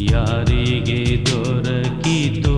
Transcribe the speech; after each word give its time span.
ಯಾರಿಗೆ 0.00 1.24
ದೊರಕಿತು? 1.26 2.57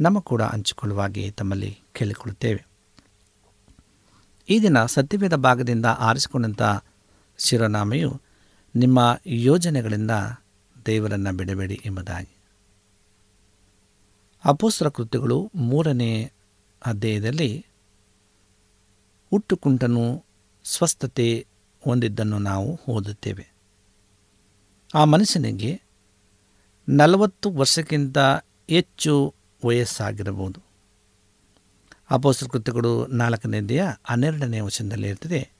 ನಮ್ಮ 0.00 0.20
ಕೂಡ 0.20 0.42
ಹಂಚಿಕೊಳ್ಳುವಾಗೆ 0.42 1.30
ತಮ್ಮಲ್ಲಿ 1.30 1.78
ಕೇಳಿಕೊಳ್ಳುತ್ತೇವೆ. 1.92 2.66
ಈ 4.48 4.60
ದಿನ 4.60 4.84
ಸತ್ಯವೇದ 4.84 5.34
ಭಾಗದಿಂದ 5.34 5.86
ಆರಿಸಿಕೊಂಡಂಥ 5.86 6.62
ಶಿರನಾಮೆಯು 7.38 8.20
ನಿಮ್ಮ 8.76 9.18
ಯೋಜನೆಗಳಿಂದ 9.26 10.10
ದೇವರನ್ನು 10.86 11.36
ಬಿಡಬೇಡಿ 11.36 11.82
ಎಂಬುದಾಗಿ. 11.84 12.36
ಅಪೋಸ್ತ್ರ 14.44 14.88
ಕೃತ್ಯಗಳು 14.88 15.50
ಮೂರನೇ 15.54 16.32
ಅಧ್ಯಾಯದಲ್ಲಿ 16.86 17.66
ಹುಟ್ಟುಕುಂಟನು 19.30 20.24
ಸ್ವಸ್ಥತೆ 20.64 21.46
ಹೊಂದಿದ್ದನ್ನು 21.84 22.38
ನಾವು 22.38 22.80
ಓದುತ್ತೇವೆ. 22.88 23.54
ಆ 24.94 25.04
ಮನುಷ್ಯನಿಗೆ 25.04 25.82
ನಲವತ್ತು 26.88 27.50
ವರ್ಷಕ್ಕಿಂತ 27.50 28.18
ಹೆಚ್ಚು 28.70 29.34
ವಯಸ್ಸಾಗಿರಬಹುದು. 29.64 30.60
ಅಪೋಸ್ತ್ರ 32.10 32.46
ಕೃತ್ಯಗಳು 32.52 33.06
ನಾಲ್ಕನೇದೆಯ 33.06 33.84
ಹನ್ನೆರಡನೇ 34.04 34.60
ವಚನದಲ್ಲಿ 34.60 35.08
ಇರ್ತದೆ 35.08 35.50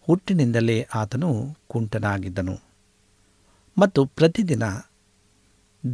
ಹುಟ್ಟಿನಿಂದಲೇ 0.00 0.86
ಆತನು 0.94 1.58
ಕುಂಟನಾಗಿದ್ದನು. 1.68 2.60
ಮತ್ತು 3.78 4.06
ಪ್ರತಿದಿನ 4.06 4.62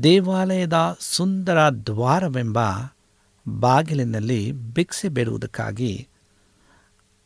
ದೇವಾಲಯದ 0.03 0.97
ಸುಂದರ 1.01 1.69
ದ್ವಾರವೆಂಬ 1.69 2.59
ಬಾಗಿಲಿನಲ್ಲಿ 3.61 4.53
ಭಿಕ್ಷೆ 4.53 5.09
ಬೇಡುವುದಕ್ಕಾಗಿ 5.09 6.09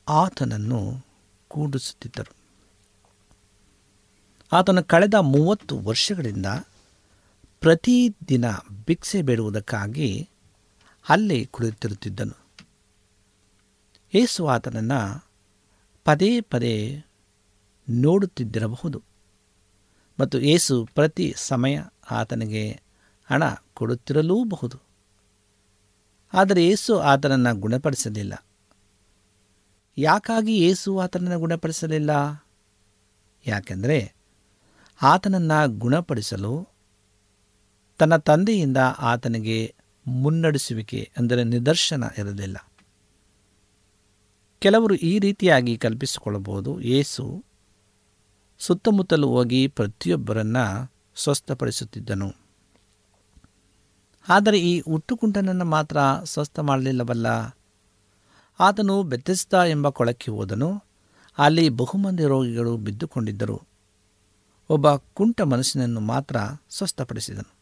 ಆತನನ್ನು 0.09 1.07
ಕೂಡಿಸುತ್ತಿದ್ದರು. 1.49 2.33
ಆತನು 4.53 4.85
ಕಳೆದ 4.85 5.15
ಮೂವತ್ತು 5.15 5.79
ವರ್ಷಗಳಿಂದ 5.79 6.47
ಪ್ರತಿದಿನ 7.65 8.45
ಭಿಕ್ಷೆ 8.87 9.23
ಬೇಡುವುದಕ್ಕಾಗಿ 9.23 10.29
ಅಲ್ಲಿ 11.09 11.47
ಕುಳಿತಿರುತ್ತಿದ್ದನು. 11.47 12.47
ಯೇಸು 14.15 14.47
ಆತನನ್ನು 14.47 15.29
ಪದೇ 16.05 16.41
ಪದೇ 16.41 17.05
ನೋಡುತ್ತಿದ್ದಿರಬಹುದು. 17.89 19.03
ಮತ್ತು 20.21 20.41
ಏಸು 20.41 20.89
ಪ್ರತಿ 20.95 21.35
ಸಮಯ 21.37 21.81
ಆತನಿಗೆ 22.11 22.83
ಹಣ 23.31 23.43
ಕೊಡುತ್ತಿರಲೂಬಹುದು. 23.75 24.81
ಆದರೆ 26.35 26.67
ಏಸು 26.67 26.99
ಆತನನ್ನು 26.99 27.57
ಗುಣಪಡಿಸಲಿಲ್ಲ. 27.61 28.47
ಯಾಕಾಗಿ 29.99 30.59
ಏಸು 30.59 30.99
ಆತನನ್ನು 30.99 31.39
ಗುಣಪಡಿಸಲಿಲ್ಲ? 31.39 32.45
ಯಾಕೆಂದರೆ 33.47 34.15
ಆತನನ್ನು 35.03 35.79
ಗುಣಪಡಿಸಲು 35.79 36.74
ತನ್ನ 37.99 38.17
ತಂದೆಯಿಂದ 38.17 38.77
ಆತನಿಗೆ 38.99 39.75
ಮುನ್ನಡೆಸುವಿಕೆ 40.07 41.11
ಅಂದರೆ 41.17 41.45
ನಿದರ್ಶನ 41.45 42.05
ಇರಲಿಲ್ಲ. 42.19 42.57
ಕೆಲವರು 44.59 44.95
ಈ 44.95 45.19
ರೀತಿಯಾಗಿ 45.19 45.79
ಕಲ್ಪಿಸಿಕೊಳ್ಳಬಹುದು 45.79 46.81
ಯೇಸು 46.81 47.45
ಸುತ್ತಮುತ್ತಲು 48.59 49.29
ಹೋಗಿ 49.29 49.67
ಪ್ರತಿಯೊಬ್ಬರನ್ನ 49.67 50.57
ಸ್ವಸ್ಥಪಡಿಸುತ್ತಿದ್ದನು. 51.17 52.33
ಆದರೆ 54.29 54.59
ಈ 54.61 54.81
ಹುಟ್ಟುಕುಂಟನನ್ನು 54.81 55.65
ಮಾತ್ರ 55.65 55.97
ಸ್ವಸ್ಥ 56.25 56.59
ಮಾಡಲಿಲ್ಲವಲ್ಲ? 56.59 57.27
ಆತನು 58.61 59.03
ಬೆತ್ತೆಸ್ತಾ 59.03 59.65
ಎಂಬ 59.65 59.89
ಕೊಳಕ್ಕೆ 59.89 60.31
ಹೋದನು. 60.31 60.85
ಅಲ್ಲಿ 61.39 61.69
ಬಹುಮಂದಿ 61.69 62.25
ರೋಗಿಗಳು 62.25 62.77
ಬಿದ್ದುಕೊಂಡಿದ್ದರು. 62.77 63.63
ಒಬ್ಬ 64.69 64.95
ಕುಂಟ 64.95 65.41
ಮನಸ್ಸಿನನ್ನು 65.41 66.01
ಮಾತ್ರ 66.01 66.37
ಸ್ವಸ್ಥಪಡಿಸಿದನು. 66.71 67.54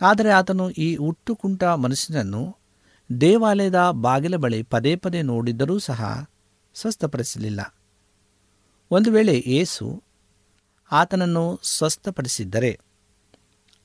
ಆದರೆ 0.00 0.30
ಆತನು 0.30 0.70
ಈ 0.70 0.96
ಹುಟ್ಟುಕುಂಟ 0.96 1.64
ಮನುಷ್ಯನನ್ನು 1.64 2.56
ದೇವಾಲಯದ 3.20 3.90
ಬಾಗಿಲ 3.90 4.36
ಬಳಿ 4.36 4.62
ಪದೇ 4.62 4.96
ಪದೇ 4.96 5.22
ನೋಡಿದ್ದರೂ 5.22 5.78
ಸಹ 5.78 6.30
ಸ್ವಸ್ಥಪಡಿಸಲಿಲ್ಲ. 6.74 7.76
ಒಂದು 8.90 9.10
ವೇಳೆ 9.10 9.34
ಏಸು 9.46 10.02
ಆತನನ್ನು 10.92 11.60
ಸ್ವಸ್ಥಪಡಿಸಿದ್ದರೆ 11.62 12.80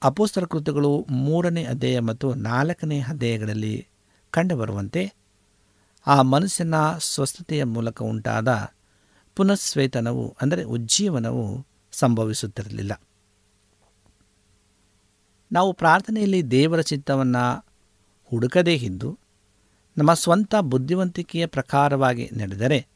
ಅಪೋಸ್ತರ 0.03 0.45
ಕೃತ್ಯಗಳು 0.45 1.05
ಮೂರನೇ 1.09 1.63
ಅಧ್ಯಾಯ 1.63 1.99
ಮತ್ತು 1.99 2.33
ನಾಲ್ಕನೇ 2.33 2.99
ಅಧ್ಯಾಯಗಳಲ್ಲಿ 2.99 3.87
ಕಂಡುಬರುವಂತೆ 4.31 5.13
ಆ 6.07 6.21
ಮನುಷ್ಯನ 6.21 6.75
ಸ್ವಸ್ಥತೆಯ 6.99 7.63
ಮೂಲಕ 7.63 8.01
ಉಂಟಾದ 8.01 8.71
ಪುನಃಶ್ವೇತನವು 9.35 10.35
ಅಂದರೆ 10.41 10.63
ಉಜ್ಜೀವನವು, 10.63 11.67
ಸಂಭವಿಸುತ್ತಿರಲಿಲ್ಲ. 11.91 13.01
ನಾವು 15.55 15.73
ಪ್ರಾರ್ಥನೆಯಲ್ಲಿ 15.73 16.51
ದೇವರ 16.51 16.81
ಚಿತ್ತವನ್ನು 16.81 17.65
ಹುಡುಕದೇ 18.23 18.73
ಇದ್ದು, 18.73 19.19
ನಮ್ಮ 19.97 20.13
ಸ್ವಂತ 20.13 20.55
ಬುದ್ಧಿವಂತಿಕೆಯ 20.55 21.45
ಪ್ರಕಾರವಾಗಿ 21.45 22.29
ನಡೆದರೆ 22.37 22.87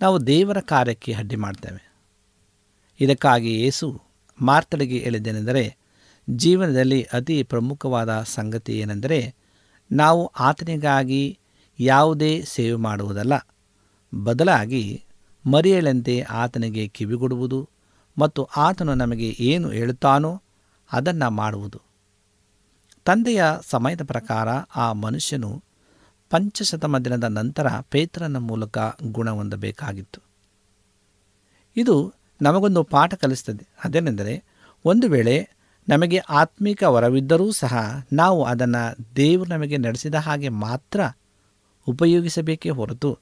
ನಾವು 0.00 0.26
ದೇವರ 0.26 0.60
ಕಾರ್ಯಕ್ಕೆ 0.60 1.12
ಅಡ್ಡಿ 1.12 1.36
ಮಾಡ್ತೇವೆ. 1.36 1.92
ಇದಕ್ಕಾಗಿ 3.00 3.60
ಏಸು 3.60 4.02
ಮಾರ್ತಡಿಗೆ 4.40 4.98
ಹೇಳಿದ್ದೇನೆಂದರೆ, 4.98 5.76
ಜೀವನದಲ್ಲಿ 6.30 7.02
ಅತಿ 7.02 7.42
ಪ್ರಮುಖವಾದ 7.42 8.22
ಸಂಗತಿ 8.22 8.78
ಏನೆಂದರೆ, 8.78 9.34
ನಾವು 9.92 10.26
ಆತನಿಗಾಗಿ 10.26 11.38
ಯಾವುದೇ 11.80 12.42
ಸೇವೆ 12.42 12.76
ಮಾಡುವುದಲ್ಲ. 12.76 13.48
ಬದಲಾಗಿ 14.14 15.04
ಮರಿಯಳಂತೆ 15.50 16.20
ಆತನಿಗೆ 16.20 16.88
ಕಿವಿಗೊಡುವುದು 16.88 17.68
ಮತ್ತು 18.18 18.44
ಆತನು 18.44 18.94
ನಮಗೆ 18.94 19.28
ಏನು 19.28 19.70
ಹೇಳುತ್ತಾನೋ 19.70 20.42
ಅದನ್ನು 20.92 21.30
ಮಾಡುವುದು. 21.30 21.91
ತಂದೆಯ 23.04 23.44
ಸಮಯದ 23.70 24.00
ಪ್ರಕಾರ 24.04 24.48
ಆ 24.76 24.92
ಮನುಷ್ಯನು 24.92 25.62
ಪಂಚಶತಮ 26.30 26.98
ದಿನದ 26.98 27.24
ನಂತರ 27.24 27.66
ಪೇತ್ರನ 27.90 28.36
ಮೂಲಕ 28.36 28.78
ಗುಣ 29.02 29.30
ಹೊಂದಬೇಕಾಗಿತ್ತು. 29.30 30.20
ಇದು 31.76 32.14
ನಮಗೊಂದು 32.42 32.84
ಪಾಠ 32.84 33.14
ಕಲಿಸ್ತದೆ. 33.14 33.66
ಅದೇನೆಂದರೆ, 33.84 34.44
ಒಂದು 34.84 35.08
ವೇಳೆ 35.08 35.48
ನಮಗೆ 35.88 36.18
ಆತ್ಮಿಕ 36.18 36.82
ವರವಿದ್ದರೂ 36.82 37.52
ಸಹ 37.52 38.04
ನಾವು 38.12 38.44
ಅದನ್ನು 38.44 39.16
ದೇವರು 39.16 39.50
ನಮಗೆ 39.50 39.76
ನಡೆಸಿದ 39.76 40.14
ಹಾಗೆ 40.14 40.48
ಮಾತ್ರ 40.48 41.00
ಉಪಯೋಗಿಸಬೇಕೇ 41.86 42.70
ಹೊರತು 42.70 43.18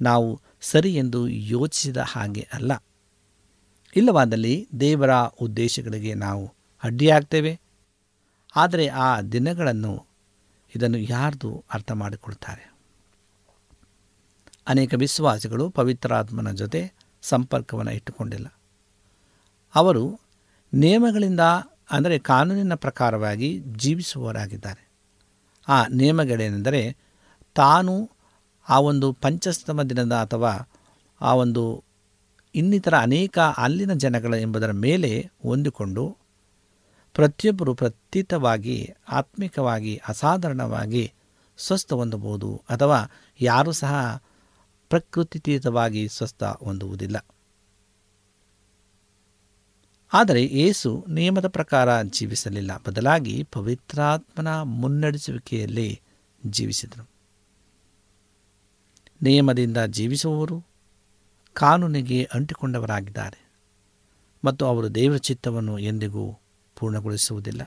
ನಾವು 0.00 0.40
ಸರಿ 0.60 0.94
ಎಂದು 0.94 1.28
ಯೋಚಿಸಿದ 1.28 1.96
ಹಾಗೆ 1.96 2.48
ಅಲ್ಲ. 2.52 2.72
ಇಲ್ಲವಾದಲ್ಲಿ 3.96 4.68
ದೇವರ 4.80 5.10
ಉದ್ದೇಶಗಳಿಗೆ 5.14 6.14
ನಾವು 6.14 6.54
ಅಡ್ಡಿಯಾಗ್ತೇವೆ. 6.84 7.60
ಆದರೆ 8.56 8.88
ಆ 8.88 9.20
ದಿನಗಳನ್ನು 9.20 10.06
ಇದನ್ನು 10.76 10.98
ಯಾರ್ದು 10.98 11.64
ಅರ್ಥ 11.74 11.92
ಮಾಡಿಕೊಳ್ತಾರೆ? 11.92 12.74
ಅನೇಕ 14.68 14.94
ವಿಶ್ವಾಸಿಗಳು 14.94 15.70
ಪವಿತ್ರಾತ್ಮನ 15.70 16.50
ಜೊತೆ 16.50 16.92
ಸಂಪರ್ಕವನ್ನು 17.22 17.92
ಇಟ್ಟುಕೊಂಡಿಲ್ಲ. 17.92 18.58
ಅವರು 19.74 20.20
ನಿಯಮಗಳಿಂದ, 20.74 21.40
ಅಂದರೆ 21.90 22.18
ಕಾನೂನಿನ 22.18 22.74
ಪ್ರಕಾರವಾಗಿ 22.74 23.58
ಜೀವಿಸುವವರಾಗಿದ್ದಾರೆ. 23.58 24.90
ಆ 25.68 25.84
ನಿಯಮಗಳೇನೆಂದರೆ 25.86 26.96
ತಾನು 27.54 28.10
ಆ 28.68 28.80
ಒಂದು 28.80 29.12
ಪಂಚಸ್ತಮ 29.12 29.82
ದಿನದ 29.82 30.12
ಅಥವಾ 30.12 30.68
ಆ 31.20 31.34
ಒಂದು 31.34 31.84
ಇನ್ನಿತರ 32.54 32.94
ಅನೇಕ 32.96 33.38
ಅಲ್ಲಿನ 33.38 33.92
ಜನಗಳ 33.92 34.34
ಎಂಬುದರ 34.34 34.70
ಮೇಲೆ 34.70 35.30
ಹೊಂದಿಕೊಂಡು 35.42 36.16
ಪ್ರತಿಯೊಬ್ಬರು 37.14 37.74
ಪ್ರತೀತವಾಗಿ, 37.74 38.90
ಆತ್ಮಿಕವಾಗಿ, 39.08 40.00
ಅಸಾಧಾರಣವಾಗಿ 40.08 41.12
ಸ್ವಸ್ಥ 41.58 41.92
ಹೊಂದಬಹುದು 41.92 42.62
ಅಥವಾ 42.70 43.04
ಯಾರೂ 43.40 43.72
ಸಹ 43.72 44.22
ಪ್ರಕೃತಿತೀತವಾಗಿ 44.88 46.08
ಸ್ವಸ್ಥ 46.08 46.42
ಹೊಂದುವುದಿಲ್ಲ. 46.42 47.26
ಆದರೆ 50.12 50.44
ಏಸು 50.44 51.06
ನಿಯಮದ 51.08 51.48
ಪ್ರಕಾರ 51.48 52.02
ಜೀವಿಸಲಿಲ್ಲ. 52.02 52.70
ಬದಲಾಗಿ 52.76 53.48
ಪವಿತ್ರಾತ್ಮನ 53.52 54.62
ಮುನ್ನಡೆಸುವಿಕೆಯಲ್ಲಿ 54.62 56.00
ಜೀವಿಸಿದರು. 56.46 57.08
ನಿಯಮದಿಂದ 59.22 59.76
ಜೀವಿಸುವವರು 59.76 60.64
ಕಾನೂನಿಗೆ 61.54 62.28
ಅಂಟಿಕೊಂಡವರಾಗಿದ್ದಾರೆ. 62.34 63.50
ಮತ್ತು 64.44 64.66
ಅವರು 64.66 64.94
ದೇವರ 64.94 65.16
ಚಿತ್ತವನ್ನು 65.16 65.78
ಎಂದಿಗೂ 65.78 66.38
ಪೂರ್ಣಗೊಳಿಸುವುದಿಲ್ಲ. 66.80 67.62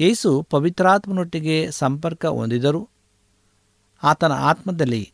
ಯೇಸು 0.00 0.46
ಪವಿತ್ರಾತ್ಮನೊಟ್ಟಿಗೆ 0.50 1.70
ಸಂಪರ್ಕ 1.70 2.26
ಹೊಂದಿದರೂ 2.26 2.88
ಆತನ 4.02 4.32
ಆತ್ಮದಲ್ಲಿ 4.32 5.12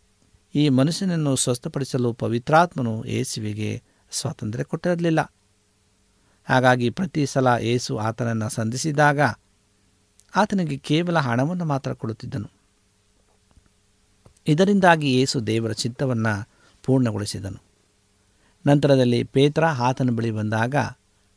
ಈ 0.54 0.68
ಮನುಷ್ಯನನ್ನು 0.68 1.36
ಸ್ವಸ್ಥಪಡಿಸಲು 1.36 2.12
ಪವಿತ್ರಾತ್ಮನು 2.12 3.04
ಯೇಸುವಿಗೆ 3.04 3.82
ಸ್ವಾತಂತ್ರ್ಯ 4.10 4.64
ಕೊಟ್ಟಿರಲಿಲ್ಲ. 4.64 5.32
ಹಾಗಾಗಿ 6.48 6.90
ಪ್ರತಿ 6.90 7.26
ಸಲ 7.26 7.46
ಯೇಸು 7.60 7.98
ಆತನನ್ನು 7.98 8.48
ಸಂಧಿಸಿದಾಗ 8.48 9.20
ಆತನಿಗೆ 10.36 10.76
ಕೇವಲ 10.76 11.18
ಹಣವನ್ನು 11.18 11.64
ಮಾತ್ರ 11.64 11.92
ಕೊಡುತ್ತಿದ್ದನು. 11.92 12.50
ಇದರಿಂದಾಗಿ 14.46 15.14
ಯೇಸು 15.14 15.46
ದೇವರ 15.46 15.72
ಚಿತ್ತವನ್ನು 15.72 16.48
ಪೂರ್ಣಗೊಳಿಸಿದನು. 16.82 17.62
ನಂತರದಲ್ಲಿ 18.66 19.24
ಪೇತ್ರ 19.24 19.64
ಆತನ 19.64 20.10
ಬಳಿ 20.10 20.30
ಬಂದಾಗ 20.30 20.74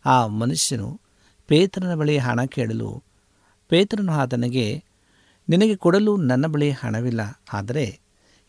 ಆ 0.06 0.28
ಮನುಷ್ಯನು 0.28 1.02
ಪೇತ್ರನ 1.50 1.94
ಬಳಿ 1.96 2.18
ಹಣ 2.18 2.39
ಕೇಳಲು 2.44 3.03
ಪೇತ್ರನು 3.70 4.12
ಆತನಿಗೆ, 4.12 4.84
ನಿನಗೆ 5.50 5.75
ಕೊಡಲು 5.75 6.18
ನನ್ನ 6.18 6.46
ಬಳಿ 6.46 6.70
ಹಣವಿಲ್ಲ, 6.72 7.22
ಆದರೆ 7.53 7.86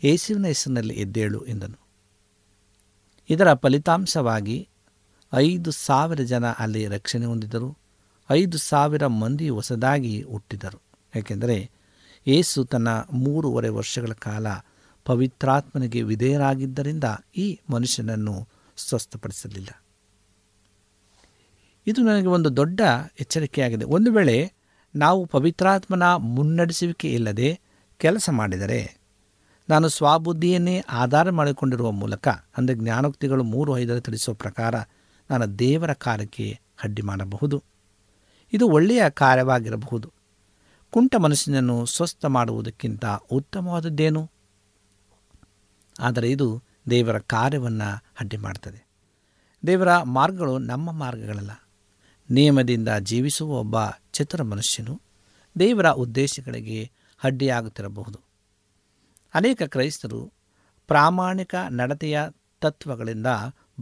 ಯೇಸುವಿನ 0.04 0.46
ಹೆಸರಿನಲ್ಲಿ 0.46 0.94
ಎದ್ದೇಳು 0.94 1.40
ಎಂದನು. 1.44 1.78
ಇದರ 3.30 3.48
ಫಲಿತಾಂಶವಾಗಿ 3.54 4.68
ಐದು 5.32 5.70
ಸಾವಿರ 5.70 6.20
ಜನ 6.22 6.46
ಅಲ್ಲಿ 6.46 6.86
ರಕ್ಷಣೆ 6.86 7.26
ಹೊಂದಿದರು 7.26 7.78
ಐದು 8.30 8.58
ಸಾವಿರ 8.58 9.06
ಮಂದಿ 9.06 9.48
ಹೊಸದಾಗಿ 9.48 10.22
ಹುಟ್ಟಿದರು. 10.22 10.80
ಏಕೆಂದರೆ 11.16 11.70
ಯೇಸು 12.26 12.64
ತನ್ನ 12.64 12.88
ಮೂರುವರೆ 13.12 13.68
ವರ್ಷಗಳ 13.68 14.12
ಕಾಲ 14.12 14.46
ಪವಿತ್ರಾತ್ಮನಿಗೆ 15.04 16.02
ವಿಧೇಯರಾಗಿದ್ದರಿಂದ 16.02 17.04
ಈ 17.36 17.46
ಮನುಷ್ಯನನ್ನು 17.70 18.48
ಸ್ವಸ್ಥಪಡಿಸಲಿಲ್ಲ. 18.76 19.70
ಇದು 21.90 22.02
ನನಗೆ 22.02 22.26
ಒಂದು 22.26 22.56
ದೊಡ್ಡ 22.56 22.80
ಎಚ್ಚರಿಕೆಯಾಗಿದೆ. 23.20 23.84
ಒಂದು 23.84 24.12
ವೇಳೆ 24.12 24.52
ನಾವು 24.96 25.26
ಪವಿತ್ರಾತ್ಮನ 25.26 26.14
ಮುನ್ನಡೆಸುವಿಕೆ 26.14 27.12
ಇಲ್ಲದೆ 27.12 27.60
ಕೆಲಸ 27.98 28.30
ಮಾಡಿದರೆ, 28.32 29.00
ನಾನು 29.68 29.88
ಸ್ವಬುದ್ಧಿಯನ್ನೇ 29.88 30.84
ಆಧಾರ 30.90 31.30
ಮಾಡಿಕೊಂಡಿರುವ 31.30 31.90
ಮೂಲಕ, 31.90 32.28
ಅಂದರೆ 32.28 32.76
ಜ್ಞಾನೋಕ್ತಿಗಳು 32.76 33.44
ಮೂರು 33.44 33.78
ಐದರ 33.78 33.98
ತಿಳಿಸುವ 33.98 34.34
ಪ್ರಕಾರ, 34.34 34.74
ನಾನು 35.30 35.58
ದೇವರ 35.58 35.92
ಕಾರ್ಯಕ್ಕೆ 35.92 36.60
ಅಡ್ಡಿ 36.84 37.02
ಮಾಡಬಹುದು. 37.02 37.62
ಇದು 38.52 38.68
ಒಳ್ಳೆಯ 38.68 39.10
ಕಾರ್ಯವಾಗಿರಬಹುದು. 39.10 40.12
ಕುಂಟ 40.90 41.16
ಮನಸ್ಸಿನನ್ನು 41.16 41.86
ಸ್ವಸ್ಥ 41.86 42.24
ಮಾಡುವುದಕ್ಕಿಂತ 42.24 43.04
ಉತ್ತಮವಾದದ್ದೇನು? 43.32 44.30
ಆದರೆ 46.00 46.30
ಇದು 46.30 46.62
ದೇವರ 46.90 47.18
ಕಾರ್ಯವನ್ನು 47.18 48.04
ಅಡ್ಡಿ 48.20 48.36
ಮಾಡ್ತದೆ. 48.36 48.88
ದೇವರ 49.66 49.98
ಮಾರ್ಗಗಳು 50.02 50.58
ನಮ್ಮ 50.58 50.92
ಮಾರ್ಗಗಳಲ್ಲ. 50.92 51.50
ನಿಯಮದಿಂದ 52.30 52.88
ಜೀವಿಸುವ 53.00 53.50
ಒಬ್ಬ 53.50 53.76
ಚತುರ 54.12 54.42
ಮನುಷ್ಯನು 54.42 55.00
ದೇವರ 55.58 55.88
ಉದ್ದೇಶಗಳಿಗೆ 55.88 56.90
ಅಡ್ಡಿಯಾಗುತ್ತಿರಬಹುದು. 57.24 58.20
ಅನೇಕ 59.34 59.62
ಕ್ರೈಸ್ತರು 59.62 60.32
ಪ್ರಾಮಾಣಿಕ 60.86 61.54
ನಡತೆಯ 61.70 62.20
ತತ್ವಗಳಿಂದ 62.60 63.26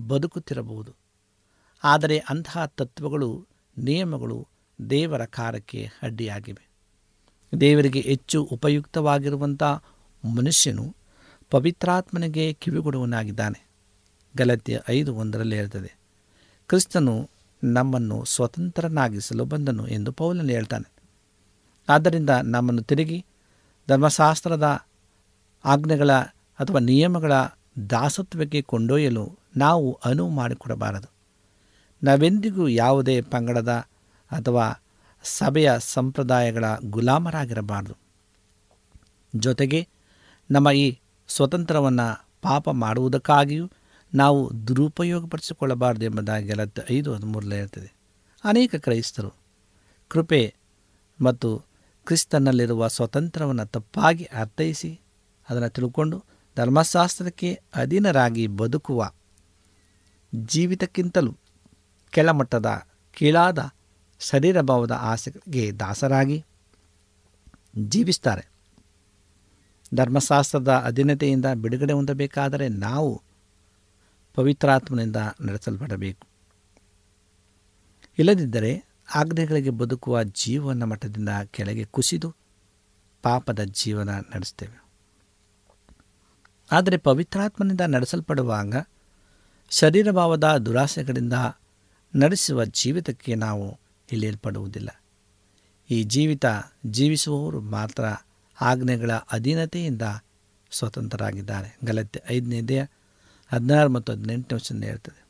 ಬದುಕುತ್ತಿರಬಹುದು. 0.08 0.94
ಆದರೆ 1.84 2.18
ಅಂತಹ 2.18 2.66
ತತ್ವಗಳು, 2.66 3.46
ನಿಯಮಗಳು 3.78 4.48
ದೇವರ 4.90 5.24
ಕಾರ್ಯಕ್ಕೆ 5.24 5.90
ಅಡ್ಡಿಯಾಗಿವೆ. 6.02 6.68
ದೇವರಿಗೆ 7.60 8.00
ಹೆಚ್ಚು 8.00 8.42
ಉಪಯುಕ್ತವಾಗಿರುವಂಥ 8.42 9.62
ಮನುಷ್ಯನು 10.24 10.96
ಪವಿತ್ರಾತ್ಮನಿಗೆ 11.50 12.52
ಕಿವಿಗೊಡುವನಾಗಿದ್ದಾನೆ 12.52 13.66
ಗಲತ್ಯ 14.36 14.80
ಐದು 14.90 15.14
ಒಂದರಲ್ಲಿ 15.14 15.56
ಹೇಳ್ತದೆ, 15.56 15.98
ಕ್ರಿಸ್ತನು 16.68 17.30
ನಮ್ಮನ್ನು 17.64 18.24
ಸ್ವತಂತ್ರನಾಗಿಸಲು 18.24 19.44
ಬಂದನು 19.44 19.86
ಎಂದು 19.86 20.12
ಪೌಲನು 20.12 20.48
ಹೇಳ್ತಾನೆ. 20.48 20.92
ಆದ್ದರಿಂದ 21.88 22.30
ನಮ್ಮನ್ನು 22.30 22.82
ತಿರುಗಿ 22.82 23.24
ಧರ್ಮಶಾಸ್ತ್ರದ 23.88 24.86
ಆಜ್ಞೆಗಳ 25.64 26.12
ಅಥವಾ 26.58 26.78
ನಿಯಮಗಳ 26.78 27.32
ದಾಸತ್ವಕ್ಕೆ 27.90 28.62
ಕೊಂಡೊಯ್ಯಲು 28.62 29.38
ನಾವು 29.56 30.00
ಅನುವು 30.04 30.30
ಮಾಡಿಕೊಡಬಾರದು. 30.30 31.10
ನಾವೆಂದಿಗೂ 32.02 32.68
ಯಾವುದೇ 32.68 33.20
ಪಂಗಡದ 33.20 33.68
ಅಥವಾ 34.30 34.82
ಸಭೆಯ 35.22 35.72
ಸಂಪ್ರದಾಯಗಳ 35.78 36.64
ಗುಲಾಮರಾಗಿರಬಾರದು. 36.84 37.94
ಜೊತೆಗೆ 39.36 39.88
ನಮ್ಮ 40.50 40.70
ಈ 40.70 40.98
ಸ್ವತಂತ್ರವನ್ನು 41.28 42.28
ಪಾಪ 42.42 42.70
ಮಾಡುವುದಕ್ಕಾಗಿಯೂ 42.70 43.70
ನಾವು 44.14 44.50
ದುರುಪಯೋಗಪಡಿಸಿಕೊಳ್ಳಬಾರ್ದು 44.66 46.04
ಎಂಬುದಾಗಿ 46.04 46.48
ಗಲತ್ತು 46.48 46.92
ಐದು 46.92 47.14
ಹದಿಮೂರಲೇ 47.14 47.58
ಇರ್ತದೆ 47.58 47.92
ಅನೇಕ 48.44 48.74
ಕ್ರೈಸ್ತರು 48.74 49.34
ಕೃಪೆ 50.08 50.54
ಮತ್ತು 51.20 51.62
ಕ್ರಿಸ್ತನಲ್ಲಿರುವ 52.06 52.88
ಸ್ವತಂತ್ರವನ್ನು 52.88 53.66
ತಪ್ಪಾಗಿ 53.66 54.24
ಅರ್ಥೈಸಿ 54.24 55.00
ಅದನ್ನು 55.50 55.68
ತಿಳ್ಕೊಂಡು 55.68 56.24
ಧರ್ಮಶಾಸ್ತ್ರಕ್ಕೆ 56.56 57.60
ಅಧೀನರಾಗಿ 57.74 58.46
ಬದುಕುವ 58.46 59.12
ಜೀವಿತಕ್ಕಿಂತಲೂ 60.34 61.36
ಕೆಳಮಟ್ಟದ 62.10 62.82
ಕೀಳಾದ 63.12 63.70
ಶರೀರ 64.20 64.60
ಭಾವದ 64.60 64.90
ಆಸೆಗೆ 64.90 65.78
ದಾಸರಾಗಿ 65.78 66.44
ಜೀವಿಸ್ತಾರೆ. 67.78 68.48
ಧರ್ಮಶಾಸ್ತ್ರದ 69.94 70.82
ಅಧೀನತೆಯಿಂದ 70.84 71.44
ಬಿಡುಗಡೆ 71.54 71.92
ಹೊಂದಬೇಕಾದರೆ 71.92 72.68
ನಾವು 72.68 73.22
ಪವಿತ್ರಾತ್ಮನಿಂದ 74.38 75.16
ನಡೆಸಲ್ಪಡಬೇಕು. 75.40 76.26
ಇಲ್ಲದಿದ್ದರೆ 78.18 78.84
ಆಜ್ಞೆಗಳಿಗೆ 79.14 79.70
ಬದುಕುವ 79.70 80.22
ಜೀವನ 80.22 80.82
ಮಟ್ಟದಿಂದ 80.82 81.28
ಕೆಳಗೆ 81.44 81.84
ಕುಸಿದು 81.84 82.34
ಪಾಪದ 83.22 83.60
ಜೀವನ 83.64 84.10
ನಡೆಸ್ತೇವೆ. 84.10 84.84
ಆದರೆ 86.72 86.96
ಪವಿತ್ರಾತ್ಮನಿಂದ 86.96 87.80
ನಡೆಸಲ್ಪಡುವಾಗ 87.80 88.76
ಶರೀರಭಾವದ 89.70 90.56
ದುರಾಸೆಗಳಿಂದ 90.56 91.32
ನಡೆಸುವ 92.16 92.64
ಜೀವಿತಕ್ಕೆ 92.64 93.34
ನಾವು 93.34 93.78
ಇಳಿಯಲ್ಪಡುವುದಿಲ್ಲ 94.12 95.02
ಈ 95.90 96.02
ಜೀವಿತ 96.02 96.44
ಜೀವಿಸುವವರು 96.86 97.60
ಮಾತ್ರ 97.60 98.04
ಆಜ್ಞೆಗಳ 98.60 99.12
ಅಧೀನತೆಯಿಂದ 99.12 100.02
ಸ್ವತಂತ್ರರಾಗಿದ್ದಾರೆ. 100.70 101.78
ಗಲತೆ 101.84 102.22
ಐದನೇದೆಯ 102.30 102.84
ಹದಿನಾರು 103.52 103.90
ಮತ್ತು 103.90 104.12
ಹದಿನೆಂಟನೇ 104.12 104.56
ವಚನ 104.56 104.82
ಹೇಳ್ತದೆ. 104.82 105.20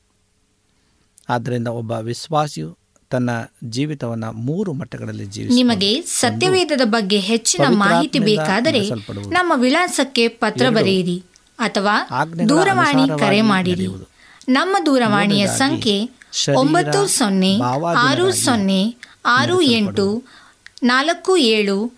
ಆದ್ದರಿಂದ 1.29 1.69
ಒಬ್ಬ 1.81 1.93
ವಿಶ್ವಾಸಿಯು 1.93 2.79
ತನ್ನ 3.11 3.31
ಜೀವಿತವನ್ನು 3.65 4.33
ಮೂರು 4.33 4.73
ಮಟ್ಟಗಳಲ್ಲಿ 4.73 5.27
ಜೀವಿಸಿ 5.27 5.55
ನಿಮಗೆ 5.55 6.03
ಸತ್ಯವೇದದ 6.03 6.85
ಬಗ್ಗೆ 6.85 7.19
ಹೆಚ್ಚಿನ 7.21 7.65
ಮಾಹಿತಿ 7.69 8.19
ಬೇಕಾದರೆ 8.19 8.83
ನಮ್ಮ 9.29 9.53
ವಿಳಾಸಕ್ಕೆ 9.57 10.29
ಪತ್ರ 10.29 10.67
ಬರೆಯಿರಿ 10.71 11.19
ಅಥವಾ 11.59 11.95
ದೂರವಾಣಿ 12.49 13.19
ಕರೆ 13.19 13.41
ಮಾಡಿರಿ. 13.41 13.89
ನಮ್ಮ 14.49 14.77
ದೂರವಾಣಿಯ 14.87 15.47
ಸಂಖ್ಯೆ 15.47 15.97
ಒಂಬತ್ತು 16.57 17.07
ಸೊನ್ನೆ 17.07 17.53
ಆರು 17.97 18.33
ಸೊನ್ನೆ 18.33 18.83
ಆರು 19.27 19.61
ಎಂಟು 19.61 20.07
ನಾಲ್ಕು 20.83 21.37
ಏಳು 21.37 21.98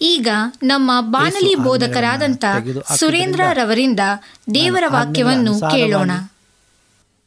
ಈಗ 0.00 0.28
ನಮ್ಮ 0.62 0.90
ಬಾನಲಿ 1.00 1.54
ಬೋಧಕರಾದಂಥ 1.54 2.44
ಸುರೇಂದ್ರ 2.96 3.40
ರವರಿಂದ 3.52 4.00
ದೇವರ 4.54 4.84
ವಾಕ್ಯವನ್ನು 4.86 5.60
ಕೇಳೋಣ. 5.60 6.10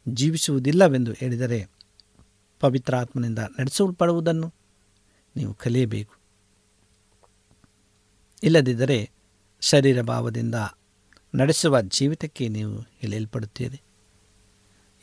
ಜೀವಿಸುವುದಿಲ್ಲವೆಂದು 0.08 1.12
ಹೇಳಿದರೆ 1.12 1.68
ಪವಿತ್ರಾತ್ಮನಿಂದ 2.60 3.38
ನಡೆಸಲ್ಪಡುವುದನ್ನು 3.38 4.54
ನೀವು 5.36 5.54
ಕಲಿಯಬೇಕು. 5.54 6.14
ಇಲ್ಲದಿದ್ದರೆ 8.42 9.10
ಶರೀರ 9.60 10.02
ಭಾವದಿಂದ 10.02 10.54
ನಡೆಸುವ 11.34 11.80
ಜೀವಿತಕ್ಕೆ 11.80 12.48
ನೀವು 12.48 12.86
ಎಳೆಯಲ್ಪಡುತ್ತೀರಿ. 13.02 13.80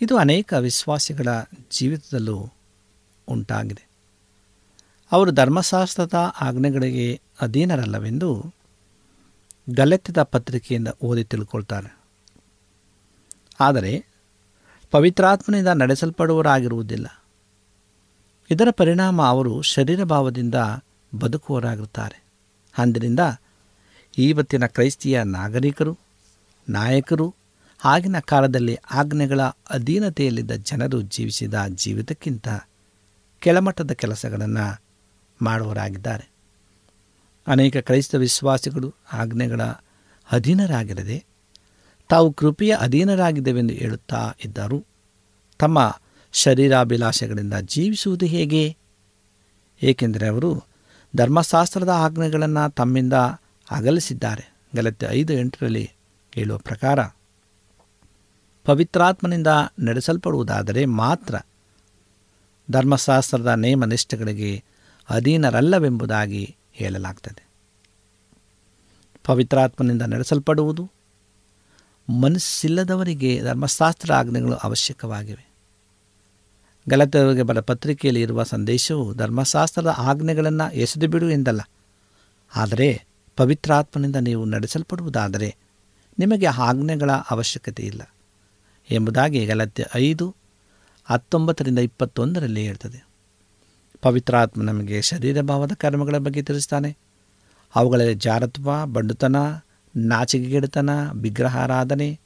ಇದು 0.02 0.18
ಅನೇಕ 0.18 0.54
ವಿಶ್ವಾಸಿಗಳ 0.54 1.28
ಜೀವಿತದಲ್ಲೂ 1.72 2.52
ಉಂಟಾಗಿದೆ. 3.28 3.90
ಅವರು 5.12 5.32
ಧರ್ಮಶಾಸ್ತ್ರದ 5.32 6.34
ಆಜ್ಞೆಗಳಿಗೆ 6.42 7.22
ಅಧೀನರಲ್ಲವೆಂದು 7.42 8.54
ಗಲೆತ್ತದ 9.70 10.24
ಪತ್ರಿಕೆಯಿಂದ 10.24 10.88
ಓದಿ 11.02 11.24
ತಿಳ್ಕೊಳ್ತಾರೆ. 11.24 12.00
ಆದರೆ 13.60 14.06
ಪವಿತ್ರಾತ್ಮನಿಂದ 14.92 15.68
ನಡೆಸಲ್ಪಡುವರಾಗಿರುವುದಿಲ್ಲ 15.68 17.24
ಇದರ 18.52 18.68
ಪರಿಣಾಮ 18.72 19.22
ಅವರು 19.22 19.62
ಶರೀರ 19.62 20.04
ಭಾವದಿಂದ 20.04 20.56
ಬದುಕುವರಾಗಿರುತ್ತಾರೆ 21.20 22.24
ಅಂದಿನಿಂದ 22.78 23.20
ಇವತ್ತಿನ 24.18 24.66
ಕ್ರೈಸ್ತಿಯ 24.66 25.24
ನಾಗರಿಕರು, 25.24 25.98
ನಾಯಕರು, 26.70 27.36
ಆಗಿನ 27.86 28.20
ಕಾಲದಲ್ಲಿ 28.20 28.76
ಆಜ್ಞೆಗಳ 28.76 29.42
ಅಧೀನತೆಯಲ್ಲಿದ್ದ 29.70 30.52
ಜನರು 30.52 31.02
ಜೀವಿಸಿದ 31.02 31.54
ಜೀವಿತಕ್ಕಿಂತ 31.70 32.48
ಕೆಳಮಟ್ಟದ 33.40 33.92
ಕೆಲಸಗಳನ್ನು 33.92 34.82
ಮಾಡುವವರಾಗಿದ್ದಾರೆ. 35.42 36.39
ಅನೇಕ 37.48 37.78
ಕ್ರೈಸ್ತ 37.78 38.16
ವಿಶ್ವಾಸಿಗಳು 38.16 38.96
ಆಜ್ಞೆಗಳ 39.14 39.62
ಅಧೀನರಾಗಿರದೆ 40.32 41.26
ತಾವು 42.10 42.34
ಕೃಪೆಯ 42.34 42.76
ಅಧೀನರಾಗಿದ್ದೇವೆಂದು 42.76 43.74
ಹೇಳುತ್ತಾ 43.74 44.36
ಇದ್ದರು. 44.46 44.86
ತಮ್ಮ 45.60 46.00
ಶರೀರಾಭಿಲಾಷೆಗಳಿಂದ 46.34 47.54
ಜೀವಿಸುವುದು 47.54 48.26
ಹೇಗೆ? 48.26 48.78
ಏಕೆಂದರೆ 49.84 50.28
ಅವರು 50.28 50.64
ಧರ್ಮಶಾಸ್ತ್ರದ 51.16 51.90
ಆಜ್ಞೆಗಳನ್ನು 51.90 52.70
ತಮ್ಮಿಂದ 52.70 53.14
ಅಗಲಿಸಿದ್ದಾರೆ. 53.72 54.54
ಗಲತ್ತೆ 54.76 55.06
ಐದು 55.10 55.34
ಎಂಟರಲ್ಲಿ 55.34 55.92
ಹೇಳುವ 56.36 56.58
ಪ್ರಕಾರ, 56.58 57.00
ಪವಿತ್ರಾತ್ಮನಿಂದ 58.66 59.48
ನಡೆಸಲ್ಪಡುವುದಾದರೆ 59.80 60.86
ಮಾತ್ರ 60.86 61.36
ಧರ್ಮಶಾಸ್ತ್ರದ 62.72 63.48
ನೇಮ 63.48 63.86
ನಿಷ್ಠೆಗಳಿಗೆ 63.86 64.64
ಅಧೀನರಲ್ಲವೆಂಬುದಾಗಿ 65.10 66.56
ಹೇಳಲಾಗ್ತದೆ. 66.80 67.50
ಪವಿತ್ರಾತ್ಮನಿಂದ 69.24 70.02
ನಡೆಸಲ್ಪಡುವುದು 70.02 70.92
ಮನಸ್ಸಿಲ್ಲದವರಿಗೆ 72.22 73.42
ಧರ್ಮಶಾಸ್ತ್ರ 73.44 74.14
ಆಜ್ಞೆಗಳು 74.14 74.56
ಅವಶ್ಯಕವಾಗಿವೆ. 74.56 75.50
ಗಲತವರಿಗೆ 76.90 77.44
ಬರ 77.44 77.60
ಪತ್ರಿಕೆಯಲ್ಲಿ 77.60 78.22
ಇರುವ 78.22 78.44
ಸಂದೇಶವು 78.44 79.14
ಧರ್ಮಶಾಸ್ತ್ರದ 79.14 79.96
ಆಜ್ಞೆಗಳನ್ನು 79.98 80.76
ಎಸೆದು 80.76 81.08
ಬಿಡು 81.08 81.30
ಎಂದಲ್ಲ. 81.30 81.62
ಆದರೆ 82.56 83.06
ಪವಿತ್ರಾತ್ಮನಿಂದ 83.36 84.16
ನೀವು 84.16 84.46
ನಡೆಸಲ್ಪಡುವುದಾದರೆ 84.46 85.56
ನಿಮಗೆ 86.20 86.46
ಆಜ್ಞೆಗಳ 86.46 87.12
ಅವಶ್ಯಕತೆ 87.12 87.84
ಇಲ್ಲ 87.84 88.02
ಎಂಬುದಾಗಿ 88.92 89.46
ಗಲತ್ಯ 89.46 89.86
ಐದು 89.96 90.36
ಹತ್ತೊಂಬತ್ತರಿಂದ 91.06 91.80
ಇಪ್ಪತ್ತೊಂದರಲ್ಲಿ 91.80 92.64
ಹೇಳ್ತದೆ. 92.66 93.09
ಪವಿತ್ರಾತ್ಮ 94.02 94.64
ನಮಗೆ 94.64 95.02
ಶರೀರ 95.02 95.42
ಭಾವದ 95.42 95.72
ಕರ್ಮಗಳ 95.78 96.18
ಬಗ್ಗೆ 96.18 96.42
ತಿಳಿಸ್ತಾನೆ. 96.42 96.98
ಅವುಗಳಲ್ಲಿ 97.76 98.16
ಜಾರತ್ವ, 98.16 98.86
ಬಂಡುತನ, 98.86 99.36
ನಾಚಿಕೆಗೆಡತನ, 99.96 100.90
ವಿಗ್ರಹಾರಾಧನೆ. 101.12 102.20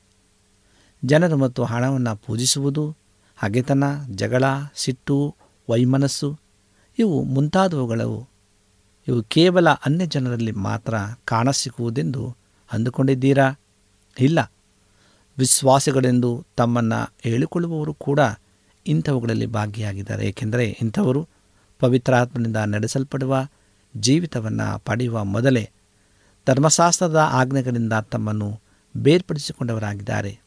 ಜನರು 1.05 1.38
ಮತ್ತು 1.38 1.63
ಹಣವನ್ನು 1.63 2.15
ಪೂಜಿಸುವುದು, 2.15 2.95
ಹಗೆತನ, 3.38 3.83
ಜಗಳ, 4.12 4.43
ಸಿಟ್ಟು, 4.75 5.36
ವೈಮನಸ್ಸು, 5.69 6.39
ಇವು 6.99 7.23
ಮುಂತಾದವುಗಳು 7.23 8.29
ಇವು 9.07 9.23
ಕೇವಲ 9.23 9.69
ಅನ್ಯ 9.69 10.05
ಜನರಲ್ಲಿ 10.05 10.51
ಮಾತ್ರ 10.51 10.93
ಕಾಣಸಿಕ್ಕುವುದೆಂದು 11.25 12.36
ಅಂದುಕೊಂಡಿದ್ದೀರಾ? 12.73 13.59
ಇಲ್ಲ. 14.19 14.51
ವಿಶ್ವಾಸಿಗಳೆಂದು 15.38 16.45
ತಮ್ಮನ್ನು 16.57 17.13
ಹೇಳಿಕೊಳ್ಳುವವರು 17.21 17.93
ಕೂಡ 17.93 18.19
ಇಂಥವುಗಳಲ್ಲಿ 18.88 19.45
ಭಾಗಿಯಾಗಿದ್ದಾರೆ. 19.45 20.27
ಏಕೆಂದರೆ 20.27 20.69
ಇಂಥವರು 20.69 21.33
ಪವಿತ್ರಾತ್ಮನಿಂದ 21.84 22.56
ನಡೆಸಲ್ಪಡುವ 22.56 23.48
ಜೀವಿತವನ್ನು 23.98 24.80
ಪಡೆಯುವ 24.80 25.24
ಮೊದಲೇ 25.24 25.69
ಧರ್ಮಶಾಸ್ತ್ರದ 26.48 27.15
ಆಜ್ಞೆಗಳಿಂದ 27.15 27.93
ತಮ್ಮನ್ನು 27.93 28.60
ಬೇರ್ಪಡಿಸಿಕೊಂಡವರಾಗಿದ್ದಾರೆ. 28.98 30.39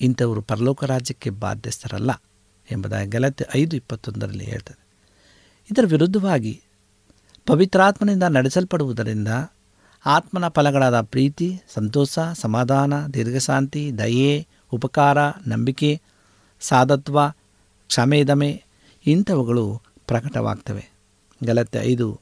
ಇಂಥವರು 0.00 0.40
ಪರಲೋಕ 0.42 0.84
ರಾಜ್ಯಕ್ಕೆ 0.84 1.30
ಬಾಧ್ಯಸ್ಥರಲ್ಲ 1.30 2.10
ಎಂಬುದಾಗಿ 2.70 3.10
ಗಲತೆ 3.10 3.44
ಐದು 3.54 3.76
ಇಪ್ಪತ್ತೊಂದರಲ್ಲಿ 3.76 4.44
ಹೇಳ್ತದೆ. 4.44 4.78
ಇದರ 5.72 5.84
ವಿರುದ್ಧವಾಗಿ 5.86 6.62
ಪವಿತ್ರಾತ್ಮನಿಂದ 7.46 8.22
ನಡೆಸಲ್ಪಡುವುದರಿಂದ 8.22 9.28
ಆತ್ಮನ 10.06 10.48
ಫಲಗಳಾದ 10.48 11.00
ಪ್ರೀತಿ, 11.00 11.62
ಸಂತೋಷ, 11.74 12.18
ಸಮಾಧಾನ, 12.34 13.06
ದೀರ್ಘಶಾಂತಿ, 13.06 13.98
ದಯೆ, 13.98 14.46
ಉಪಕಾರ, 14.72 15.18
ನಂಬಿಕೆ, 15.46 16.00
ಸಾಧತ್ವ, 16.60 17.30
ಕ್ಷಮೆದಮೆ 17.88 18.69
ಇಂಥವುಗಳು 19.06 19.82
ಪ್ರಕಟವಾಗ್ತವೆ. 20.06 20.90
ಗಲತ್ತೆ 21.44 21.78
ಐದು, 21.78 22.20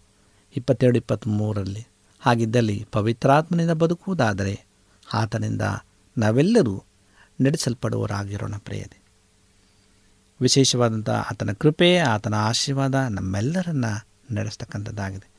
ಇಪ್ಪತ್ತೆರಡು, 0.57 0.99
ಇಪ್ಪತ್ತ್ಮೂರರಲ್ಲಿ. 0.99 1.87
ಹಾಗಿದ್ದಲ್ಲಿ 2.21 2.87
ಪವಿತ್ರಾತ್ಮನಿಂದ 2.93 3.71
ಬದುಕುವುದಾದರೆ 3.71 4.67
ಆತನಿಂದ 5.15 5.63
ನಾವೆಲ್ಲರೂ 6.19 6.83
ನಡೆಸಲ್ಪಡುವರಾಗಿರೋಣ 7.41 8.55
ಪ್ರೇಯದೆ 8.59 9.03
ವಿಶೇಷವಾದಂಥ 10.41 11.11
ಆತನ 11.11 11.53
ಕೃಪೆ, 11.53 11.99
ಆತನ 11.99 12.35
ಆಶೀರ್ವಾದ 12.35 12.95
ನಮ್ಮೆಲ್ಲರನ್ನ 12.95 13.85
ನಡೆಸ್ತಕ್ಕಂಥದ್ದಾಗಿದೆ. 14.31 15.31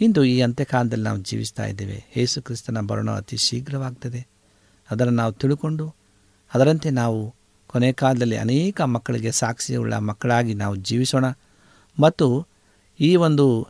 ಇಂದು 0.00 0.24
ಈ 0.24 0.40
ಅಂತ್ಯಕಾಲದಲ್ಲಿ 0.40 1.04
ನಾವು 1.04 1.18
ಜೀವಿಸ್ತಾ 1.18 1.64
ಇದ್ದೇವೆ. 1.64 2.04
ಯೇಸು 2.16 2.42
ಕ್ರಿಸ್ತನ 2.42 3.10
ಅತಿ 3.10 3.36
ಶೀಘ್ರವಾಗ್ತದೆ. 3.36 4.26
ಅದನ್ನು 4.90 5.12
ನಾವು 5.12 5.32
ತಿಳ್ಕೊಂಡು 5.32 5.94
ಅದರಂತೆ 6.54 6.90
ನಾವು 6.90 7.34
ಕೊನೆ 7.70 7.92
ಕಾಲದಲ್ಲಿ 7.92 8.36
ಅನೇಕ 8.36 8.80
ಮಕ್ಕಳಿಗೆ 8.80 9.30
ಸಾಕ್ಷಿಯುಳ್ಳ 9.30 9.94
ಮಕ್ಕಳಾಗಿ 9.94 10.54
ನಾವು 10.54 10.76
ಜೀವಿಸೋಣ. 10.76 11.24
ಮತ್ತು 12.00 12.46
ಈ 13.00 13.16
ಒಂದು 13.16 13.68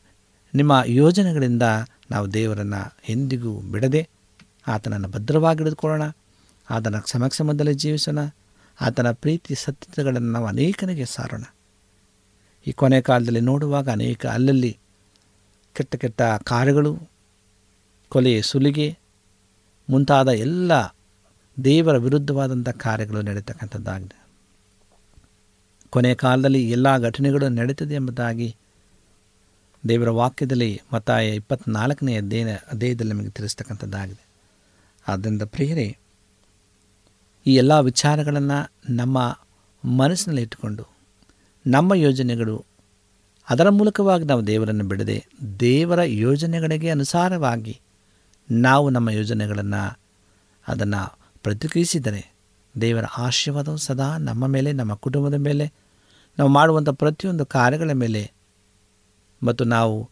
ನಿಮ್ಮ 0.55 0.83
ಯೋಜನೆಗಳಿಂದ 0.87 1.63
ನಾವು 2.11 2.33
ದೇವರನ್ನು 2.33 2.97
ಎಂದಿಗೂ 3.09 3.61
ಬಿಡದೆ 3.61 4.09
ಆತನನ್ನು 4.67 5.09
ಭದ್ರವಾಗಿ 5.09 5.59
ಹಿಡಿದುಕೊಳ್ಳೋಣ 5.59 6.11
ಆತನ 6.71 6.95
ಸಮಕ್ಷಮದಲ್ಲಿ 7.07 7.75
ಜೀವಿಸೋಣ. 7.75 8.19
ಆತನ 8.81 9.11
ಪ್ರೀತಿ 9.11 9.55
ಸತ್ಯತೆಗಳನ್ನು 9.55 10.33
ನಾವು 10.33 10.47
ಅನೇಕನಿಗೆ 10.47 11.05
ಸಾರೋಣ. 11.05 11.43
ಈ 12.67 12.73
ಕೊನೆ 12.73 13.01
ಕಾಲದಲ್ಲಿ 13.01 13.41
ನೋಡುವಾಗ 13.41 13.89
ಅನೇಕ 13.91 14.27
ಅಲ್ಲಲ್ಲಿ 14.27 14.79
ಕೆಟ್ಟ 15.75 15.97
ಕೆಟ್ಟ 15.97 16.23
ಕಾರ್ಯಗಳು, 16.23 16.99
ಕೊಲೆ, 18.09 18.43
ಸುಲಿಗೆ 18.43 18.99
ಮುಂತಾದ 19.91 20.29
ಎಲ್ಲ 20.29 20.73
ದೇವರ 21.65 21.97
ವಿರುದ್ಧವಾದಂಥ 21.97 22.69
ಕಾರ್ಯಗಳು 22.69 23.23
ನಡೀತಕ್ಕಂಥದ್ದಾಗಿದೆ. 23.23 24.21
ಕೊನೆಯ 25.91 26.15
ಕಾಲದಲ್ಲಿ 26.15 26.71
ಎಲ್ಲ 26.71 26.99
ಘಟನೆಗಳು 26.99 27.49
ನಡೀತದೆ 27.49 27.95
ಎಂಬುದಾಗಿ 27.95 28.57
ದೇವರ 29.89 30.11
ವಾಕ್ಯದಲ್ಲಿ 30.11 30.81
ಮತ್ತಾಯ 30.93 31.29
ಇಪ್ಪತ್ನಾಲ್ಕನೇ 31.29 32.17
ಅಧ್ಯಯನ, 32.17 32.49
ಅಧ್ಯಾಯದಲ್ಲಿ 32.73 33.13
ನಮಗೆ 33.13 33.31
ತಿಳಿಸ್ತಕ್ಕಂಥದ್ದಾಗಿದೆ. 33.31 34.27
ಆದ್ದರಿಂದ 35.09 35.43
ಪ್ರಿಯರೇ, 35.43 35.97
ಈ 37.47 37.55
ಎಲ್ಲ 37.55 37.81
ವಿಚಾರಗಳನ್ನು 37.81 38.73
ನಮ್ಮ 38.93 39.39
ಮನಸ್ಸಿನಲ್ಲಿ 39.85 40.43
ಇಟ್ಟುಕೊಂಡು, 40.43 40.85
ನಮ್ಮ 41.67 41.95
ಯೋಜನೆಗಳು, 41.95 42.65
ಅದರ 43.51 43.69
ಮೂಲಕವಾಗಿ 43.69 44.25
ನಾವು 44.25 44.47
ದೇವರನ್ನು 44.47 44.85
ಬಿಡದೆ, 44.85 45.27
ದೇವರ 45.61 46.03
ಯೋಜನೆಗಳಿಗೆ 46.03 46.91
ಅನುಸಾರವಾಗಿ 46.91 47.81
ನಾವು 48.51 48.91
ನಮ್ಮ 48.91 49.11
ಯೋಜನೆಗಳನ್ನು, 49.11 50.01
ಅದನ್ನು 50.69 51.20
ಪ್ರತಿಕ್ರಿಯಿಸಿದರೆ 51.43 52.35
ದೇವರ 52.81 53.05
ಆಶೀರ್ವಾದವು 53.05 53.77
ಸದಾ 53.77 54.19
ನಮ್ಮ 54.19 54.47
ಮೇಲೆ, 54.47 54.73
ನಮ್ಮ 54.73 54.95
ಕುಟುಂಬದ 54.95 55.35
ಮೇಲೆ, 55.35 55.73
ನಾವು 56.39 56.51
ಮಾಡುವಂಥ 56.51 56.89
ಪ್ರತಿಯೊಂದು 56.89 57.47
ಕಾರ್ಯಗಳ 57.47 57.91
ಮೇಲೆ 57.93 58.33
ಮತ್ತು 59.43 59.65
ನಾವು 59.65 60.11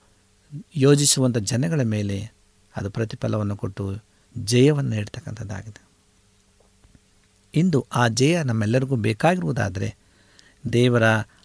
ಯೋಜಿಸುವಂಥ 0.76 1.38
ಜನಗಳ 1.38 1.80
ಮೇಲೆ 1.80 2.32
ಅದು 2.76 2.90
ಪ್ರತಿಫಲವನ್ನು 2.90 3.56
ಕೊಟ್ಟು 3.56 3.96
ಜಯವನ್ನು 4.38 4.90
ನೀಡ್ತಕ್ಕಂಥದ್ದಾಗಿದೆ. 4.90 5.88
ಇಂದು 7.54 7.86
ಆ 7.94 8.08
ಜಯ 8.08 8.42
ನಮ್ಮೆಲ್ಲರಿಗೂ 8.42 8.96
ಬೇಕಾಗಿರುವುದಾದರೆ 8.96 9.96
ದೇವರ 10.72 11.02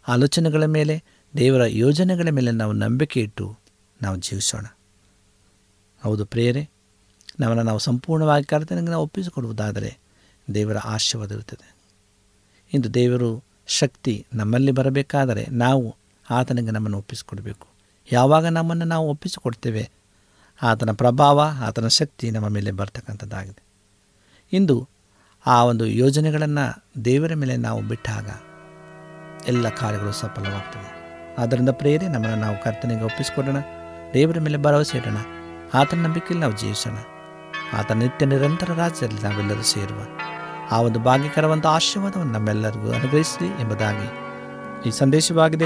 ಆಲೋಚನೆಗಳ 0.07 0.65
ಮೇಲೆ, 0.65 1.03
ದೇವರ 1.37 1.61
ಯೋಜನೆಗಳ 1.65 2.27
ಮೇಲೆ 2.29 2.51
ನಾವು 2.51 2.73
ನಂಬಿಕೆ 2.73 3.21
ಇಟ್ಟು 3.21 3.57
ನಾವು 4.01 4.15
ಜೀವಿಸೋಣ. 4.15 4.65
ಹೌದು 6.03 6.25
ಪ್ರೇರೆ 6.25 6.69
ನಮ್ಮನ್ನು 7.39 7.63
ನಾವು 7.63 7.79
ಸಂಪೂರ್ಣವಾಗಿ 7.79 8.43
ಕರ್ತನಿಗೆ 8.43 8.87
ನಾವು 8.87 9.03
ಒಪ್ಪಿಸಿಕೊಡುವುದಾದರೆ 9.03 9.97
ದೇವರ 10.53 10.77
ಆಶೀರ್ವಾದ 10.77 11.31
ಇರುತ್ತದೆ 11.31 11.75
ಇಂದು 12.73 12.93
ದೇವರು 12.93 13.43
ಶಕ್ತಿ 13.67 14.25
ನಮ್ಮಲ್ಲಿ 14.33 14.71
ಬರಬೇಕಾದರೆ 14.71 15.45
ನಾವು 15.51 15.95
ಆತನಿಗೆ 16.29 16.71
ನಮ್ಮನ್ನು 16.71 16.97
ಒಪ್ಪಿಸಿಕೊಡಬೇಕು. 16.97 17.67
ಯಾವಾಗ 18.11 18.45
ನಮ್ಮನ್ನು 18.45 18.85
ನಾವು 18.85 19.09
ಒಪ್ಪಿಸಿಕೊಡ್ತೇವೆ? 19.09 19.89
ಆತನ 20.63 20.91
ಪ್ರಭಾವ, 20.91 21.39
ಆತನ 21.39 21.87
ಶಕ್ತಿ 21.87 22.31
ನಮ್ಮ 22.31 22.47
ಮೇಲೆ 22.47 22.71
ಬರ್ತಕ್ಕಂಥದ್ದಾಗಿದೆ. 22.71 23.63
ಇಂದು 24.53 24.89
ಆ 25.45 25.63
ಒಂದು 25.63 25.85
ಯೋಜನೆಗಳನ್ನು 25.85 26.83
ದೇವರ 27.05 27.33
ಮೇಲೆ 27.33 27.57
ನಾವು 27.57 27.81
ಬಿಟ್ಟಾಗ 27.81 28.29
ಎಲ್ಲ 29.47 29.69
ಕಾರ್ಯಗಳು 29.69 30.11
ಸಫಲವಾಗ್ತವೆ. 30.11 30.93
ಆದ್ದರಿಂದ 31.37 31.69
ಪ್ರೇರೆ 31.69 32.07
ನಮ್ಮನ್ನು 32.07 32.37
ನಾವು 32.37 32.63
ಕರ್ತನಿಗೆ 32.63 33.01
ಒಪ್ಪಿಸಿಕೊಡೋಣ. 33.01 33.57
ದೇವರ 34.13 34.39
ಮೇಲೆ 34.39 34.57
ಭರವಸೆ 34.57 34.97
ಇಡೋಣ. 34.97 35.17
ಆತನ 35.73 35.97
ನಂಬಿಕೆಯಲ್ಲಿ 35.97 36.39
ನಾವು 36.39 36.57
ಜೀವಿಸೋಣ 36.57 36.93
ಆತನ 37.77 37.97
ನಿತ್ಯ 37.97 38.25
ನಿರಂತರ 38.25 38.73
ರಾಜ್ಯದಲ್ಲಿ 38.73 39.23
ನಾವೆಲ್ಲರೂ 39.23 39.61
ಸೇರುವ 39.61 39.99
ಆ 40.71 40.81
ಒಂದು 40.81 40.99
ಭಾಗ್ಯಕರವಂತ 40.99 41.67
ಆಶೀರ್ವಾದವನ್ನು 41.67 42.33
ನಮ್ಮೆಲ್ಲರಿಗೂ 42.33 42.91
ಅನುಗ್ರಹಿಸಲಿ 42.91 43.47
ಎಂಬುದಾಗಿ 43.47 44.23
ಈ 44.89 44.91
ಸಂದೇಶವಾಗಿದೆ. 44.91 45.65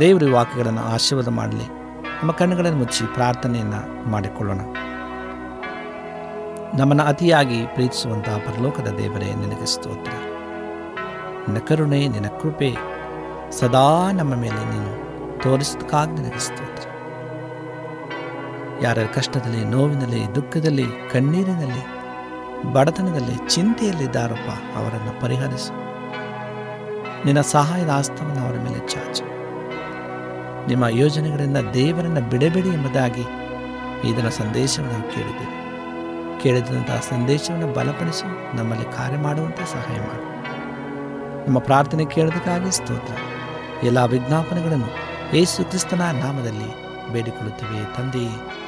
ದೇವರ 0.00 0.22
ವಾಕ್ಯಗಳನ್ನು 0.32 0.80
ಆಶೀರ್ವಾದ 0.80 1.28
ಮಾಡಲಿ. 1.28 1.66
ನಮ್ಮ 2.02 2.32
ಕಣ್ಣುಗಳನ್ನು 2.32 2.78
ಮುಚ್ಚಿ 2.78 3.14
ಪ್ರಾರ್ಥನೆಯನ್ನು 3.14 4.08
ಮಾಡಿಕೊಳ್ಳೋಣ. 4.08 4.58
ನಮ್ಮನ್ನು 6.78 7.04
ಅತಿಯಾಗಿ 7.04 7.66
ಪ್ರೀತಿಸುವಂತಹ 7.66 8.36
ಪರಲೋಕದ 8.36 8.88
ದೇವರೇ, 8.88 9.34
ನಿನಗೆ 9.34 9.66
ಸ್ತೋತ್ರ. 9.66 10.12
ನಿನ್ನ 11.48 11.58
ಕರುಣೆ, 11.58 12.08
ನಿನ್ನ 12.08 12.26
ಕೃಪೆ 12.26 12.76
ಸದಾ 13.50 14.12
ನಮ್ಮ 14.12 14.34
ಮೇಲೆ 14.34 14.64
ನೀನು 14.64 15.08
ತೋರಿಸೋದಕ್ಕಾಗಿ 15.42 16.12
ನಿನಗೆ 16.12 16.38
ಸ್ತೋತ್ರ. 16.38 16.87
ಯಾರ 18.82 18.98
ಕಷ್ಟದಲ್ಲಿ, 19.14 19.64
ನೋವಿನಲ್ಲಿ, 19.64 20.34
ದುಃಖದಲ್ಲಿ, 20.34 20.84
ಕಣ್ಣೀರಿನಲ್ಲಿ, 21.12 21.98
ಬಡತನದಲ್ಲಿ 22.72 23.48
ಚಿಂತೆಯಲ್ಲಿದ್ದಾರಪ್ಪ 23.48 24.76
ಅವರನ್ನು 24.76 25.20
ಪರಿಹರಿಸು. 25.20 25.88
ನಿನ್ನ 27.24 27.40
ಸಹಾಯದ 27.40 27.88
ಆಸ್ತವನ್ನು 27.88 28.40
ಅವರ 28.40 28.58
ಮೇಲೆ 28.58 28.88
ಚಾಚು. 28.88 29.24
ನಿಮ್ಮ 30.68 30.86
ಯೋಜನೆಗಳಿಂದ 30.86 31.56
ದೇವರನ್ನು 31.56 32.20
ಬಿಡಬೇಡಿ 32.20 32.68
ಎಂಬುದಾಗಿ 32.68 33.22
ಇದರ 34.08 34.28
ಸಂದೇಶವನ್ನು 34.28 34.98
ನಾವು 34.98 35.12
ಕೇಳಿದ್ದೇವೆ. 35.12 35.58
ಕೇಳಿದಂತಹ 36.42 37.00
ಸಂದೇಶವನ್ನು 37.10 37.72
ಬಲಪಡಿಸಿ, 37.72 38.56
ನಮ್ಮಲ್ಲಿ 38.56 38.96
ಕಾರ್ಯ 38.96 39.16
ಮಾಡುವಂತೆ 39.16 39.72
ಸಹಾಯ 39.72 40.00
ಮಾಡು. 40.00 40.28
ನಮ್ಮ 41.46 41.58
ಪ್ರಾರ್ಥನೆ 41.58 42.04
ಕೇಳೋದಕ್ಕಾಗಿ 42.04 42.70
ಸ್ತೋತ್ರ. 42.70 43.14
ಎಲ್ಲ 43.86 44.04
ವಿಜ್ಞಾಪನೆಗಳನ್ನು 44.04 44.86
ಯೇಸು 45.36 45.64
ಕ್ರಿಸ್ತನ 45.64 46.02
ನಾಮದಲ್ಲಿ 46.02 46.88
ಬೇಡಿಕೊಳ್ಳುತ್ತೇವೆ 47.12 47.96
ತಂದೆ 47.96 48.67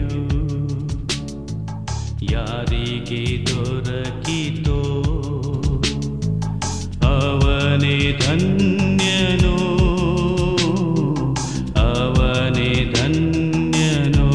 ಯಾರಿಗೆ 2.31 3.45
ದೊರಕಿತೋ? 3.45 4.79
ಅವನೇ 7.03 8.19
ಧನ್ಯನು. 8.27 9.55
ಅವನೇ 11.79 12.93
ಧನ್ಯನು. 12.93 14.29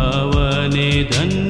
ಅವನೇ 0.00 1.10
ಧನ್ಯನು 1.12 1.43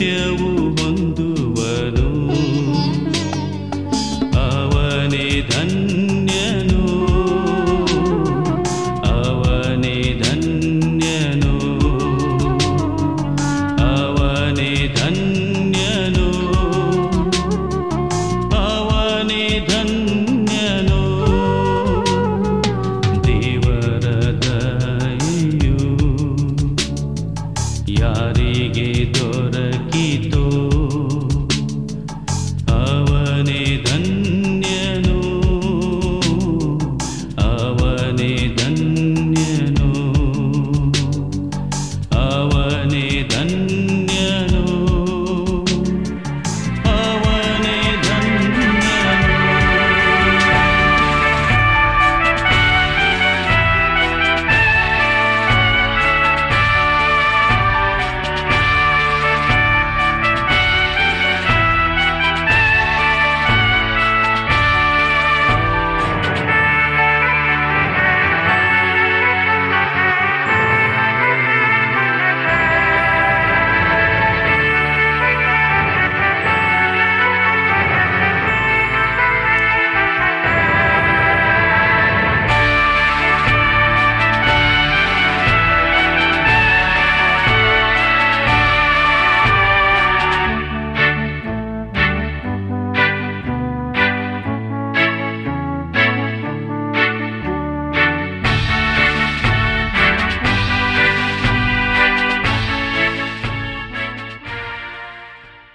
dear 0.00 0.49